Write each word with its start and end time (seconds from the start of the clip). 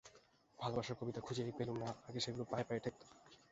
ভালোবাসার 0.59 0.97
কবিতা 0.99 1.19
খুঁজেই 1.21 1.55
পেলুম 1.57 1.77
না, 1.77 1.89
আগে 2.07 2.19
সেগুলো 2.19 2.43
পায়ে 2.51 2.65
পায়ে 2.67 2.81
ঠেকত। 2.83 3.01